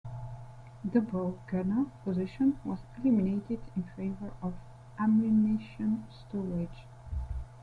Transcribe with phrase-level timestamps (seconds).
[0.83, 4.55] The bow gunner position was eliminated in favor of
[4.97, 6.87] ammunition stowage.